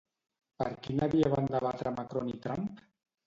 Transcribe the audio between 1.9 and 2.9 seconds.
Macron i Trump?